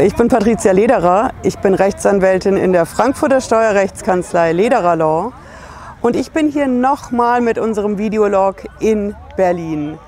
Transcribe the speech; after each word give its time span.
Ich 0.00 0.14
bin 0.14 0.28
Patricia 0.28 0.70
Lederer. 0.70 1.32
Ich 1.42 1.58
bin 1.58 1.74
Rechtsanwältin 1.74 2.56
in 2.56 2.72
der 2.72 2.86
Frankfurter 2.86 3.40
Steuerrechtskanzlei 3.40 4.52
Lederer 4.52 4.94
Law. 4.94 5.32
Und 6.02 6.14
ich 6.14 6.30
bin 6.30 6.48
hier 6.48 6.68
nochmal 6.68 7.40
mit 7.40 7.58
unserem 7.58 7.98
Videolog 7.98 8.62
in 8.78 9.16
Berlin. 9.36 9.98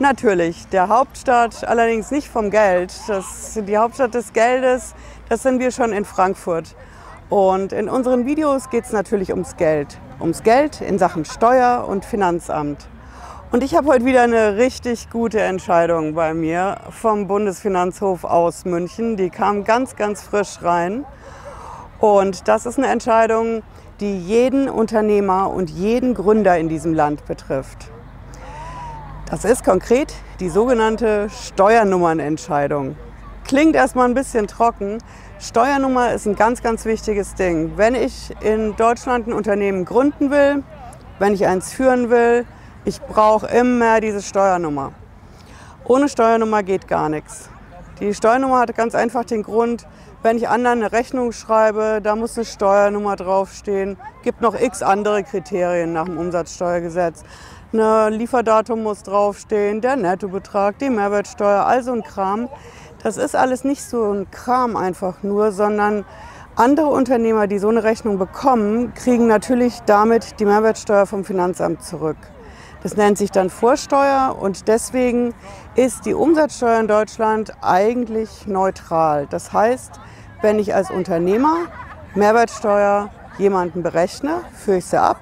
Natürlich, 0.00 0.66
der 0.68 0.88
Hauptstadt, 0.88 1.66
allerdings 1.66 2.10
nicht 2.10 2.28
vom 2.28 2.50
Geld. 2.50 2.92
Das, 3.06 3.58
die 3.66 3.78
Hauptstadt 3.78 4.12
des 4.12 4.34
Geldes, 4.34 4.94
das 5.30 5.42
sind 5.42 5.60
wir 5.60 5.70
schon 5.70 5.94
in 5.94 6.04
Frankfurt. 6.04 6.74
Und 7.30 7.72
in 7.72 7.88
unseren 7.88 8.26
Videos 8.26 8.68
geht 8.68 8.84
es 8.84 8.92
natürlich 8.92 9.30
ums 9.30 9.56
Geld. 9.56 9.98
Ums 10.20 10.42
Geld 10.42 10.82
in 10.82 10.98
Sachen 10.98 11.24
Steuer 11.24 11.86
und 11.88 12.04
Finanzamt. 12.04 12.86
Und 13.50 13.64
ich 13.64 13.74
habe 13.74 13.88
heute 13.88 14.04
wieder 14.04 14.24
eine 14.24 14.58
richtig 14.58 15.08
gute 15.08 15.40
Entscheidung 15.40 16.12
bei 16.12 16.34
mir 16.34 16.76
vom 16.90 17.26
Bundesfinanzhof 17.28 18.24
aus 18.24 18.66
München. 18.66 19.16
Die 19.16 19.30
kam 19.30 19.64
ganz, 19.64 19.96
ganz 19.96 20.20
frisch 20.20 20.58
rein. 20.60 21.06
Und 21.98 22.46
das 22.46 22.66
ist 22.66 22.76
eine 22.76 22.88
Entscheidung, 22.88 23.62
die 24.00 24.18
jeden 24.18 24.68
Unternehmer 24.68 25.50
und 25.50 25.70
jeden 25.70 26.12
Gründer 26.12 26.58
in 26.58 26.68
diesem 26.68 26.92
Land 26.92 27.24
betrifft. 27.24 27.90
Das 29.30 29.46
ist 29.46 29.64
konkret 29.64 30.12
die 30.40 30.50
sogenannte 30.50 31.30
Steuernummernentscheidung. 31.30 32.96
Klingt 33.44 33.74
erstmal 33.76 34.10
ein 34.10 34.14
bisschen 34.14 34.46
trocken. 34.46 34.98
Steuernummer 35.40 36.12
ist 36.12 36.26
ein 36.26 36.36
ganz, 36.36 36.62
ganz 36.62 36.84
wichtiges 36.84 37.34
Ding. 37.34 37.72
Wenn 37.76 37.94
ich 37.94 38.30
in 38.42 38.76
Deutschland 38.76 39.26
ein 39.26 39.32
Unternehmen 39.32 39.86
gründen 39.86 40.30
will, 40.30 40.62
wenn 41.18 41.32
ich 41.32 41.46
eins 41.46 41.72
führen 41.72 42.10
will, 42.10 42.44
ich 42.84 43.00
brauche 43.00 43.46
immer 43.46 44.00
diese 44.00 44.22
Steuernummer. 44.22 44.92
Ohne 45.84 46.08
Steuernummer 46.08 46.62
geht 46.62 46.88
gar 46.88 47.08
nichts. 47.08 47.48
Die 48.00 48.14
Steuernummer 48.14 48.60
hat 48.60 48.76
ganz 48.76 48.94
einfach 48.94 49.24
den 49.24 49.42
Grund, 49.42 49.86
wenn 50.22 50.36
ich 50.36 50.48
anderen 50.48 50.80
eine 50.80 50.92
Rechnung 50.92 51.32
schreibe, 51.32 52.00
da 52.02 52.16
muss 52.16 52.36
eine 52.36 52.44
Steuernummer 52.44 53.16
draufstehen. 53.16 53.96
Gibt 54.22 54.40
noch 54.40 54.58
x 54.58 54.82
andere 54.82 55.22
Kriterien 55.22 55.92
nach 55.92 56.06
dem 56.06 56.18
Umsatzsteuergesetz. 56.18 57.22
Ein 57.72 58.12
Lieferdatum 58.14 58.82
muss 58.82 59.02
draufstehen, 59.02 59.80
der 59.80 59.96
Nettobetrag, 59.96 60.78
die 60.78 60.90
Mehrwertsteuer, 60.90 61.66
also 61.66 61.92
ein 61.92 62.02
Kram. 62.02 62.48
Das 63.02 63.16
ist 63.16 63.36
alles 63.36 63.62
nicht 63.62 63.84
so 63.84 64.10
ein 64.12 64.30
Kram 64.30 64.76
einfach 64.76 65.22
nur, 65.22 65.52
sondern 65.52 66.04
andere 66.56 66.88
Unternehmer, 66.88 67.46
die 67.46 67.58
so 67.58 67.68
eine 67.68 67.84
Rechnung 67.84 68.18
bekommen, 68.18 68.94
kriegen 68.94 69.28
natürlich 69.28 69.80
damit 69.86 70.40
die 70.40 70.44
Mehrwertsteuer 70.44 71.06
vom 71.06 71.24
Finanzamt 71.24 71.82
zurück. 71.82 72.16
Das 72.82 72.96
nennt 72.96 73.18
sich 73.18 73.32
dann 73.32 73.50
Vorsteuer 73.50 74.36
und 74.40 74.68
deswegen 74.68 75.34
ist 75.74 76.06
die 76.06 76.14
Umsatzsteuer 76.14 76.78
in 76.78 76.86
Deutschland 76.86 77.52
eigentlich 77.60 78.46
neutral. 78.46 79.26
Das 79.28 79.52
heißt, 79.52 79.98
wenn 80.42 80.58
ich 80.58 80.74
als 80.74 80.90
Unternehmer 80.90 81.66
Mehrwertsteuer 82.14 83.10
jemanden 83.38 83.82
berechne, 83.82 84.42
führe 84.54 84.78
ich 84.78 84.86
sie 84.86 85.00
ab 85.00 85.20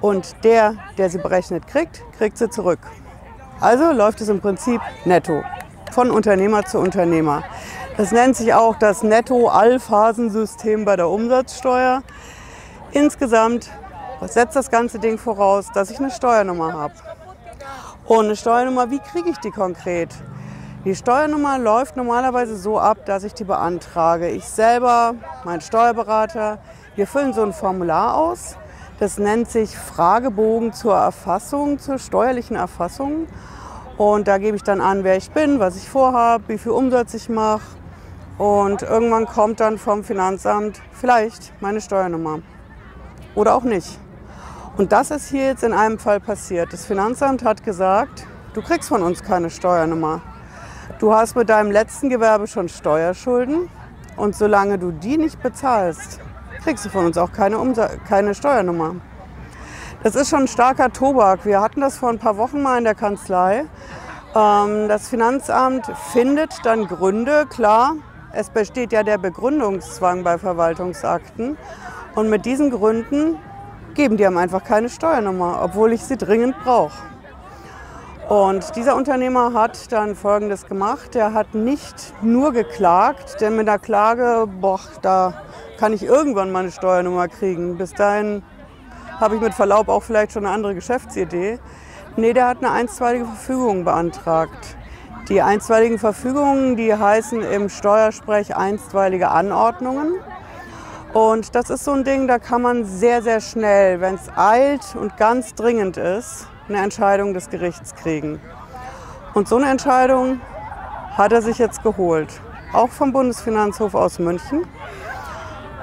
und 0.00 0.34
der, 0.44 0.74
der 0.98 1.08
sie 1.08 1.18
berechnet 1.18 1.66
kriegt, 1.66 2.02
kriegt 2.18 2.36
sie 2.36 2.50
zurück. 2.50 2.80
Also 3.60 3.92
läuft 3.92 4.20
es 4.20 4.28
im 4.28 4.40
Prinzip 4.40 4.80
netto, 5.04 5.44
von 5.92 6.10
Unternehmer 6.10 6.64
zu 6.64 6.78
Unternehmer. 6.78 7.44
Das 7.96 8.10
nennt 8.10 8.34
sich 8.36 8.54
auch 8.54 8.76
das 8.76 9.02
Netto-Allphasensystem 9.04 10.84
bei 10.84 10.96
der 10.96 11.08
Umsatzsteuer. 11.08 12.02
Insgesamt 12.90 13.70
setzt 14.28 14.56
das 14.56 14.70
ganze 14.70 14.98
Ding 14.98 15.18
voraus, 15.18 15.66
dass 15.74 15.90
ich 15.90 15.98
eine 15.98 16.10
Steuernummer 16.10 16.72
habe. 16.72 16.94
Und 18.06 18.26
eine 18.26 18.36
Steuernummer, 18.36 18.90
wie 18.90 18.98
kriege 18.98 19.30
ich 19.30 19.38
die 19.38 19.50
konkret? 19.50 20.10
Die 20.84 20.96
Steuernummer 20.96 21.58
läuft 21.58 21.96
normalerweise 21.96 22.56
so 22.56 22.78
ab, 22.78 23.06
dass 23.06 23.22
ich 23.22 23.34
die 23.34 23.44
beantrage. 23.44 24.28
Ich 24.28 24.44
selber, 24.44 25.14
mein 25.44 25.60
Steuerberater, 25.60 26.58
wir 26.96 27.06
füllen 27.06 27.32
so 27.32 27.42
ein 27.42 27.52
Formular 27.52 28.16
aus. 28.16 28.56
Das 28.98 29.18
nennt 29.18 29.48
sich 29.48 29.76
Fragebogen 29.76 30.72
zur 30.72 30.96
Erfassung, 30.96 31.78
zur 31.78 31.98
steuerlichen 31.98 32.56
Erfassung. 32.56 33.28
Und 33.96 34.26
da 34.26 34.38
gebe 34.38 34.56
ich 34.56 34.64
dann 34.64 34.80
an, 34.80 35.04
wer 35.04 35.16
ich 35.16 35.30
bin, 35.30 35.60
was 35.60 35.76
ich 35.76 35.88
vorhabe, 35.88 36.44
wie 36.48 36.58
viel 36.58 36.72
Umsatz 36.72 37.14
ich 37.14 37.28
mache. 37.28 37.62
Und 38.38 38.82
irgendwann 38.82 39.26
kommt 39.26 39.60
dann 39.60 39.78
vom 39.78 40.02
Finanzamt 40.02 40.80
vielleicht 40.90 41.52
meine 41.60 41.80
Steuernummer. 41.80 42.40
Oder 43.36 43.54
auch 43.54 43.62
nicht. 43.62 44.00
Und 44.76 44.90
das 44.90 45.10
ist 45.10 45.28
hier 45.28 45.48
jetzt 45.48 45.64
in 45.64 45.74
einem 45.74 45.98
Fall 45.98 46.18
passiert. 46.18 46.72
Das 46.72 46.86
Finanzamt 46.86 47.44
hat 47.44 47.62
gesagt, 47.62 48.26
du 48.54 48.62
kriegst 48.62 48.88
von 48.88 49.02
uns 49.02 49.22
keine 49.22 49.50
Steuernummer. 49.50 50.22
Du 50.98 51.14
hast 51.14 51.36
mit 51.36 51.50
deinem 51.50 51.70
letzten 51.70 52.08
Gewerbe 52.08 52.46
schon 52.46 52.70
Steuerschulden 52.70 53.68
und 54.16 54.34
solange 54.34 54.78
du 54.78 54.90
die 54.90 55.18
nicht 55.18 55.42
bezahlst, 55.42 56.20
kriegst 56.64 56.86
du 56.86 56.88
von 56.88 57.04
uns 57.04 57.18
auch 57.18 57.32
keine, 57.32 57.58
Umsa 57.58 57.88
keine 58.08 58.34
Steuernummer. 58.34 58.96
Das 60.02 60.14
ist 60.14 60.30
schon 60.30 60.40
ein 60.40 60.48
starker 60.48 60.90
Tobak. 60.90 61.44
Wir 61.44 61.60
hatten 61.60 61.82
das 61.82 61.98
vor 61.98 62.08
ein 62.08 62.18
paar 62.18 62.38
Wochen 62.38 62.62
mal 62.62 62.78
in 62.78 62.84
der 62.84 62.94
Kanzlei. 62.94 63.66
Ähm, 64.34 64.88
das 64.88 65.08
Finanzamt 65.08 65.86
findet 66.12 66.64
dann 66.64 66.86
Gründe, 66.86 67.44
klar, 67.46 67.96
es 68.32 68.48
besteht 68.48 68.92
ja 68.92 69.02
der 69.02 69.18
Begründungszwang 69.18 70.24
bei 70.24 70.38
Verwaltungsakten. 70.38 71.58
Und 72.14 72.30
mit 72.30 72.46
diesen 72.46 72.70
Gründen 72.70 73.38
geben 73.94 74.16
die 74.16 74.26
einem 74.26 74.38
einfach 74.38 74.64
keine 74.64 74.88
Steuernummer, 74.88 75.60
obwohl 75.62 75.92
ich 75.92 76.02
sie 76.02 76.16
dringend 76.16 76.56
brauche. 76.64 76.98
Und 78.28 78.76
dieser 78.76 78.96
Unternehmer 78.96 79.52
hat 79.52 79.92
dann 79.92 80.14
Folgendes 80.14 80.66
gemacht. 80.66 81.14
Der 81.14 81.34
hat 81.34 81.54
nicht 81.54 82.14
nur 82.22 82.52
geklagt, 82.52 83.40
denn 83.40 83.56
mit 83.56 83.66
der 83.66 83.78
Klage, 83.78 84.48
boah, 84.60 84.80
da 85.02 85.34
kann 85.78 85.92
ich 85.92 86.02
irgendwann 86.02 86.52
meine 86.52 86.70
Steuernummer 86.70 87.28
kriegen. 87.28 87.76
Bis 87.76 87.92
dahin 87.92 88.42
habe 89.20 89.34
ich 89.34 89.40
mit 89.40 89.52
Verlaub 89.52 89.88
auch 89.88 90.02
vielleicht 90.02 90.32
schon 90.32 90.46
eine 90.46 90.54
andere 90.54 90.74
Geschäftsidee. 90.74 91.58
Nee, 92.16 92.32
der 92.32 92.48
hat 92.48 92.58
eine 92.58 92.70
einstweilige 92.70 93.24
Verfügung 93.24 93.84
beantragt. 93.84 94.76
Die 95.28 95.42
einstweiligen 95.42 95.98
Verfügungen, 95.98 96.76
die 96.76 96.94
heißen 96.94 97.42
im 97.42 97.68
Steuersprech 97.68 98.56
einstweilige 98.56 99.28
Anordnungen. 99.30 100.14
Und 101.12 101.54
das 101.54 101.68
ist 101.68 101.84
so 101.84 101.92
ein 101.92 102.04
Ding, 102.04 102.26
da 102.26 102.38
kann 102.38 102.62
man 102.62 102.86
sehr, 102.86 103.20
sehr 103.22 103.40
schnell, 103.40 104.00
wenn 104.00 104.14
es 104.14 104.30
eilt 104.34 104.96
und 104.98 105.18
ganz 105.18 105.54
dringend 105.54 105.98
ist, 105.98 106.46
eine 106.68 106.78
Entscheidung 106.78 107.34
des 107.34 107.50
Gerichts 107.50 107.94
kriegen. 107.94 108.40
Und 109.34 109.46
so 109.46 109.56
eine 109.56 109.68
Entscheidung 109.68 110.40
hat 111.14 111.32
er 111.32 111.42
sich 111.42 111.58
jetzt 111.58 111.82
geholt, 111.82 112.28
auch 112.72 112.88
vom 112.88 113.12
Bundesfinanzhof 113.12 113.94
aus 113.94 114.18
München. 114.18 114.64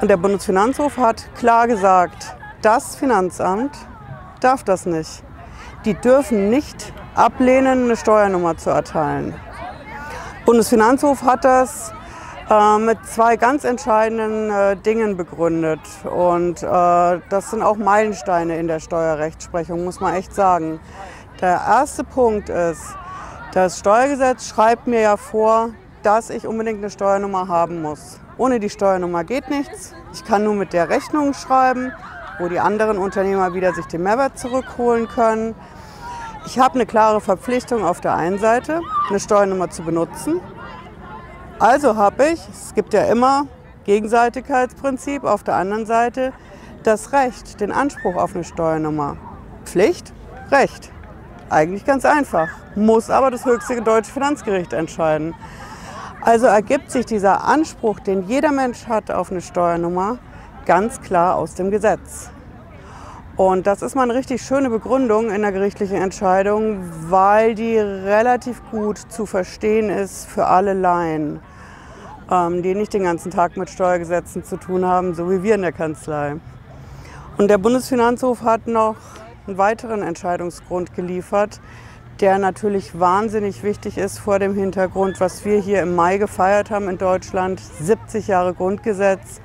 Und 0.01 0.07
der 0.07 0.17
Bundesfinanzhof 0.17 0.97
hat 0.97 1.23
klar 1.35 1.67
gesagt, 1.67 2.35
das 2.63 2.95
Finanzamt 2.95 3.77
darf 4.41 4.63
das 4.63 4.87
nicht. 4.87 5.23
Die 5.85 5.93
dürfen 5.93 6.49
nicht 6.49 6.91
ablehnen, 7.13 7.83
eine 7.83 7.95
Steuernummer 7.95 8.57
zu 8.57 8.71
erteilen. 8.71 9.35
Bundesfinanzhof 10.45 11.21
hat 11.21 11.45
das 11.45 11.93
mit 12.79 13.05
zwei 13.05 13.37
ganz 13.37 13.63
entscheidenden 13.63 14.49
äh, 14.49 14.75
Dingen 14.75 15.17
begründet. 15.17 15.81
Und 16.03 16.63
äh, 16.63 17.19
das 17.29 17.51
sind 17.51 17.61
auch 17.61 17.77
Meilensteine 17.77 18.57
in 18.57 18.67
der 18.67 18.79
Steuerrechtsprechung, 18.79 19.83
muss 19.83 19.99
man 19.99 20.15
echt 20.15 20.33
sagen. 20.33 20.79
Der 21.41 21.61
erste 21.67 22.03
Punkt 22.03 22.49
ist, 22.49 22.81
das 23.53 23.77
Steuergesetz 23.79 24.49
schreibt 24.49 24.87
mir 24.87 25.01
ja 25.01 25.17
vor, 25.17 25.69
dass 26.01 26.31
ich 26.31 26.47
unbedingt 26.47 26.79
eine 26.79 26.89
Steuernummer 26.89 27.47
haben 27.47 27.83
muss. 27.83 28.19
Ohne 28.37 28.59
die 28.59 28.69
Steuernummer 28.69 29.23
geht 29.23 29.49
nichts. 29.49 29.93
Ich 30.13 30.25
kann 30.25 30.43
nur 30.43 30.55
mit 30.55 30.73
der 30.73 30.89
Rechnung 30.89 31.33
schreiben, 31.33 31.91
wo 32.39 32.47
die 32.47 32.59
anderen 32.59 32.97
Unternehmer 32.97 33.53
wieder 33.53 33.73
sich 33.73 33.85
den 33.85 34.01
Mehrwert 34.01 34.39
zurückholen 34.39 35.07
können. 35.07 35.53
Ich 36.45 36.57
habe 36.57 36.75
eine 36.75 36.87
klare 36.87 37.21
Verpflichtung 37.21 37.85
auf 37.85 38.01
der 38.01 38.15
einen 38.15 38.39
Seite, 38.39 38.81
eine 39.09 39.19
Steuernummer 39.19 39.69
zu 39.69 39.83
benutzen. 39.83 40.41
Also 41.59 41.97
habe 41.97 42.29
ich, 42.29 42.39
es 42.49 42.73
gibt 42.73 42.93
ja 42.93 43.03
immer 43.03 43.45
Gegenseitigkeitsprinzip, 43.83 45.25
auf 45.25 45.43
der 45.43 45.55
anderen 45.55 45.85
Seite 45.85 46.31
das 46.83 47.11
Recht, 47.11 47.59
den 47.59 47.73
Anspruch 47.73 48.15
auf 48.15 48.33
eine 48.33 48.45
Steuernummer. 48.45 49.17
Pflicht, 49.65 50.13
Recht. 50.51 50.89
Eigentlich 51.49 51.83
ganz 51.83 52.05
einfach, 52.05 52.47
muss 52.75 53.09
aber 53.09 53.29
das 53.29 53.43
höchste 53.43 53.81
deutsche 53.81 54.09
Finanzgericht 54.09 54.71
entscheiden. 54.71 55.35
Also 56.21 56.45
ergibt 56.45 56.91
sich 56.91 57.05
dieser 57.05 57.43
Anspruch, 57.43 57.99
den 57.99 58.27
jeder 58.29 58.53
Mensch 58.53 58.87
hat 58.87 59.11
auf 59.11 59.29
eine 59.29 59.41
Steuernummer, 59.41 60.17
ganz 60.65 61.01
klar 61.01 61.35
aus 61.35 61.55
dem 61.55 61.71
Gesetz. 61.71 62.29
Und 63.35 63.67
das 63.67 63.81
ist 63.81 63.95
mal 63.95 64.03
eine 64.03 64.15
richtig 64.15 64.41
schöne 64.41 64.69
Begründung 64.69 65.29
in 65.29 65.41
der 65.41 65.51
gerichtlichen 65.51 65.97
Entscheidung, 65.97 66.83
weil 67.09 67.55
die 67.55 67.77
relativ 67.77 68.61
gut 68.71 68.97
zu 68.97 69.25
verstehen 69.25 69.89
ist 69.89 70.25
für 70.25 70.45
alle 70.45 70.73
Laien, 70.73 71.39
die 72.29 72.75
nicht 72.75 72.93
den 72.93 73.03
ganzen 73.03 73.31
Tag 73.31 73.57
mit 73.57 73.69
Steuergesetzen 73.69 74.43
zu 74.43 74.57
tun 74.57 74.85
haben, 74.85 75.15
so 75.15 75.31
wie 75.31 75.41
wir 75.41 75.55
in 75.55 75.63
der 75.63 75.71
Kanzlei. 75.71 76.35
Und 77.37 77.47
der 77.49 77.57
Bundesfinanzhof 77.57 78.43
hat 78.43 78.67
noch 78.67 78.97
einen 79.47 79.57
weiteren 79.57 80.03
Entscheidungsgrund 80.03 80.93
geliefert, 80.93 81.59
der 82.19 82.37
natürlich 82.37 82.99
wahnsinnig 82.99 83.63
wichtig 83.63 83.97
ist 83.97 84.19
vor 84.19 84.39
dem 84.39 84.53
Hintergrund, 84.53 85.19
was 85.19 85.45
wir 85.45 85.59
hier 85.59 85.81
im 85.81 85.95
Mai 85.95 86.17
gefeiert 86.17 86.69
haben 86.69 86.89
in 86.89 86.97
Deutschland, 86.97 87.61
70 87.81 88.27
Jahre 88.27 88.53
Grundgesetz. 88.53 89.41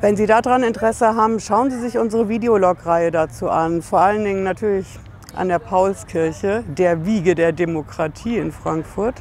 Wenn 0.00 0.16
Sie 0.16 0.26
daran 0.26 0.62
Interesse 0.62 1.16
haben, 1.16 1.40
schauen 1.40 1.70
Sie 1.70 1.80
sich 1.80 1.98
unsere 1.98 2.28
Videolog-Reihe 2.28 3.10
dazu 3.10 3.50
an. 3.50 3.82
Vor 3.82 3.98
allen 3.98 4.24
Dingen 4.24 4.44
natürlich 4.44 4.86
an 5.34 5.48
der 5.48 5.58
Paulskirche, 5.58 6.62
der 6.68 7.04
Wiege 7.04 7.34
der 7.34 7.52
Demokratie 7.52 8.38
in 8.38 8.52
Frankfurt. 8.52 9.16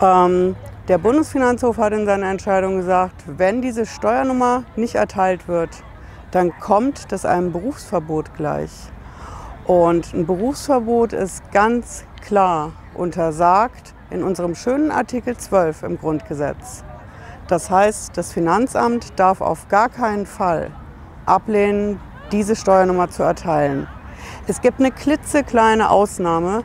Ähm, 0.00 0.54
der 0.88 0.98
Bundesfinanzhof 0.98 1.78
hat 1.78 1.92
in 1.92 2.06
seiner 2.06 2.28
Entscheidung 2.28 2.76
gesagt, 2.76 3.22
wenn 3.26 3.62
diese 3.62 3.86
Steuernummer 3.86 4.64
nicht 4.74 4.96
erteilt 4.96 5.46
wird, 5.46 5.70
dann 6.32 6.58
kommt 6.58 7.12
das 7.12 7.24
einem 7.24 7.52
Berufsverbot 7.52 8.34
gleich. 8.34 8.70
Und 9.64 10.12
ein 10.12 10.26
Berufsverbot 10.26 11.12
ist 11.12 11.52
ganz 11.52 12.04
klar 12.20 12.72
untersagt 12.94 13.94
in 14.10 14.24
unserem 14.24 14.56
schönen 14.56 14.90
Artikel 14.90 15.36
12 15.36 15.84
im 15.84 15.98
Grundgesetz. 15.98 16.82
Das 17.46 17.70
heißt, 17.70 18.16
das 18.16 18.32
Finanzamt 18.32 19.18
darf 19.20 19.40
auf 19.40 19.68
gar 19.68 19.88
keinen 19.88 20.26
Fall 20.26 20.72
ablehnen, 21.26 22.00
diese 22.32 22.56
Steuernummer 22.56 23.08
zu 23.08 23.22
erteilen. 23.22 23.86
Es 24.48 24.60
gibt 24.60 24.80
eine 24.80 24.90
klitzekleine 24.90 25.90
Ausnahme, 25.90 26.64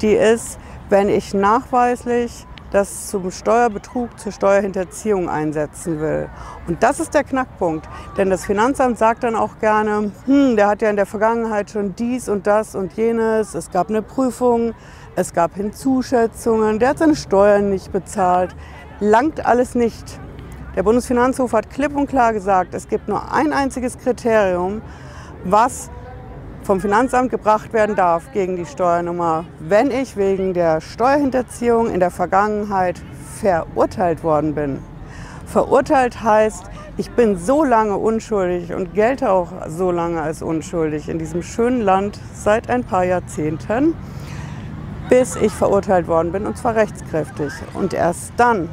die 0.00 0.12
ist, 0.12 0.58
wenn 0.88 1.08
ich 1.10 1.34
nachweislich 1.34 2.46
das 2.70 3.08
zum 3.08 3.30
Steuerbetrug, 3.30 4.18
zur 4.18 4.32
Steuerhinterziehung 4.32 5.28
einsetzen 5.28 6.00
will. 6.00 6.28
Und 6.66 6.82
das 6.82 7.00
ist 7.00 7.14
der 7.14 7.24
Knackpunkt. 7.24 7.88
Denn 8.16 8.30
das 8.30 8.44
Finanzamt 8.44 8.98
sagt 8.98 9.24
dann 9.24 9.34
auch 9.34 9.58
gerne, 9.58 10.12
hm, 10.26 10.56
der 10.56 10.68
hat 10.68 10.82
ja 10.82 10.90
in 10.90 10.96
der 10.96 11.06
Vergangenheit 11.06 11.70
schon 11.70 11.94
dies 11.96 12.28
und 12.28 12.46
das 12.46 12.74
und 12.74 12.92
jenes, 12.94 13.54
es 13.54 13.70
gab 13.70 13.88
eine 13.88 14.02
Prüfung, 14.02 14.74
es 15.16 15.32
gab 15.32 15.54
Hinzuschätzungen, 15.54 16.78
der 16.78 16.90
hat 16.90 16.98
seine 16.98 17.16
Steuern 17.16 17.70
nicht 17.70 17.90
bezahlt 17.90 18.54
langt 19.00 19.44
alles 19.46 19.74
nicht. 19.74 20.20
Der 20.76 20.82
Bundesfinanzhof 20.82 21.52
hat 21.52 21.70
klipp 21.70 21.94
und 21.96 22.08
klar 22.08 22.32
gesagt, 22.32 22.74
es 22.74 22.88
gibt 22.88 23.08
nur 23.08 23.32
ein 23.32 23.52
einziges 23.52 23.98
Kriterium, 23.98 24.82
was 25.44 25.90
vom 26.68 26.82
Finanzamt 26.82 27.30
gebracht 27.30 27.72
werden 27.72 27.96
darf 27.96 28.30
gegen 28.34 28.56
die 28.56 28.66
Steuernummer, 28.66 29.46
wenn 29.58 29.90
ich 29.90 30.18
wegen 30.18 30.52
der 30.52 30.82
Steuerhinterziehung 30.82 31.88
in 31.90 31.98
der 31.98 32.10
Vergangenheit 32.10 33.00
verurteilt 33.40 34.22
worden 34.22 34.54
bin. 34.54 34.78
Verurteilt 35.46 36.22
heißt, 36.22 36.64
ich 36.98 37.10
bin 37.12 37.38
so 37.38 37.64
lange 37.64 37.96
unschuldig 37.96 38.74
und 38.74 38.92
gelte 38.92 39.30
auch 39.30 39.48
so 39.66 39.90
lange 39.90 40.20
als 40.20 40.42
unschuldig 40.42 41.08
in 41.08 41.18
diesem 41.18 41.42
schönen 41.42 41.80
Land 41.80 42.20
seit 42.34 42.68
ein 42.68 42.84
paar 42.84 43.04
Jahrzehnten, 43.04 43.94
bis 45.08 45.36
ich 45.36 45.54
verurteilt 45.54 46.06
worden 46.06 46.32
bin 46.32 46.44
und 46.44 46.58
zwar 46.58 46.74
rechtskräftig. 46.74 47.50
Und 47.72 47.94
erst 47.94 48.34
dann 48.36 48.68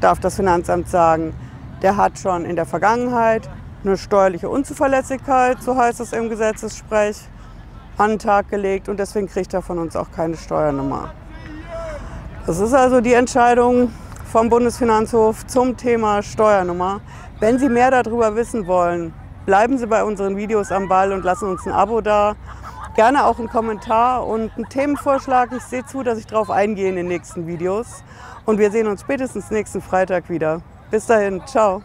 darf 0.00 0.18
das 0.18 0.34
Finanzamt 0.34 0.88
sagen, 0.88 1.34
der 1.82 1.96
hat 1.96 2.18
schon 2.18 2.44
in 2.44 2.56
der 2.56 2.66
Vergangenheit 2.66 3.48
eine 3.84 3.96
steuerliche 3.96 4.48
Unzuverlässigkeit, 4.48 5.62
so 5.62 5.76
heißt 5.76 6.00
es 6.00 6.12
im 6.12 6.28
Gesetzessprech, 6.28 7.16
an 7.98 8.10
den 8.10 8.18
Tag 8.18 8.48
gelegt 8.48 8.88
und 8.88 8.98
deswegen 8.98 9.28
kriegt 9.28 9.52
er 9.54 9.62
von 9.62 9.78
uns 9.78 9.96
auch 9.96 10.10
keine 10.10 10.36
Steuernummer. 10.36 11.12
Das 12.46 12.58
ist 12.58 12.74
also 12.74 13.00
die 13.00 13.12
Entscheidung 13.12 13.92
vom 14.32 14.48
Bundesfinanzhof 14.48 15.46
zum 15.46 15.76
Thema 15.76 16.22
Steuernummer. 16.22 17.00
Wenn 17.38 17.58
Sie 17.58 17.68
mehr 17.68 17.90
darüber 17.90 18.34
wissen 18.34 18.66
wollen, 18.66 19.12
bleiben 19.46 19.78
Sie 19.78 19.86
bei 19.86 20.02
unseren 20.02 20.36
Videos 20.36 20.72
am 20.72 20.88
Ball 20.88 21.12
und 21.12 21.24
lassen 21.24 21.48
uns 21.48 21.66
ein 21.66 21.72
Abo 21.72 22.00
da. 22.00 22.34
Gerne 22.94 23.24
auch 23.24 23.38
einen 23.38 23.48
Kommentar 23.48 24.26
und 24.26 24.50
einen 24.56 24.68
Themenvorschlag. 24.68 25.50
Ich 25.52 25.62
sehe 25.62 25.84
zu, 25.86 26.02
dass 26.02 26.18
ich 26.18 26.26
darauf 26.26 26.50
eingehe 26.50 26.88
in 26.88 26.96
den 26.96 27.08
nächsten 27.08 27.46
Videos. 27.46 28.02
Und 28.44 28.58
wir 28.58 28.70
sehen 28.70 28.86
uns 28.86 29.02
spätestens 29.02 29.50
nächsten 29.50 29.80
Freitag 29.80 30.28
wieder. 30.28 30.62
Bis 30.90 31.06
dahin, 31.06 31.42
ciao. 31.46 31.82